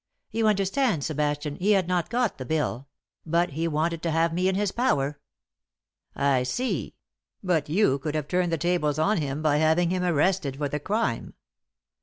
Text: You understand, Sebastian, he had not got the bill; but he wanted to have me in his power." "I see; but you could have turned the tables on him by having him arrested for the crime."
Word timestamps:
You 0.31 0.47
understand, 0.47 1.03
Sebastian, 1.03 1.57
he 1.57 1.73
had 1.73 1.87
not 1.87 2.09
got 2.09 2.39
the 2.39 2.43
bill; 2.43 2.87
but 3.23 3.51
he 3.51 3.67
wanted 3.67 4.01
to 4.01 4.09
have 4.09 4.33
me 4.33 4.47
in 4.47 4.55
his 4.55 4.71
power." 4.71 5.19
"I 6.15 6.41
see; 6.41 6.95
but 7.43 7.69
you 7.69 7.99
could 7.99 8.15
have 8.15 8.27
turned 8.27 8.51
the 8.51 8.57
tables 8.57 8.97
on 8.97 9.17
him 9.17 9.43
by 9.43 9.57
having 9.57 9.91
him 9.91 10.01
arrested 10.03 10.57
for 10.57 10.67
the 10.69 10.79
crime." 10.79 11.35